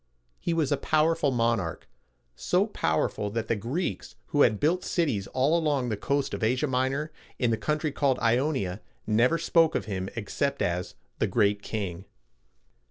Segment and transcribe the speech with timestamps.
[0.39, 1.87] He was a powerful monarch,
[2.35, 6.65] so powerful that the Greeks, who had built cities all along the coast of Asia
[6.65, 12.05] Minor, in the country called Ionia, never spoke of him except as "The Great King."